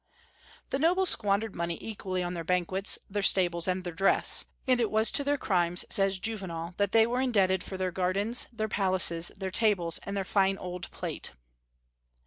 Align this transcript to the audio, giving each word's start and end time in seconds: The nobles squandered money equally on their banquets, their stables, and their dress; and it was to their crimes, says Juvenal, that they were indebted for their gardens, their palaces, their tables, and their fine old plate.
The 0.71 0.79
nobles 0.79 1.09
squandered 1.11 1.53
money 1.55 1.77
equally 1.79 2.23
on 2.23 2.33
their 2.33 2.43
banquets, 2.43 2.97
their 3.07 3.21
stables, 3.21 3.67
and 3.67 3.83
their 3.83 3.93
dress; 3.93 4.45
and 4.67 4.81
it 4.81 4.89
was 4.89 5.11
to 5.11 5.23
their 5.23 5.37
crimes, 5.37 5.85
says 5.91 6.17
Juvenal, 6.17 6.73
that 6.77 6.91
they 6.91 7.05
were 7.05 7.21
indebted 7.21 7.63
for 7.63 7.77
their 7.77 7.91
gardens, 7.91 8.47
their 8.51 8.67
palaces, 8.67 9.31
their 9.37 9.51
tables, 9.51 9.99
and 9.99 10.17
their 10.17 10.23
fine 10.23 10.57
old 10.57 10.89
plate. 10.89 11.33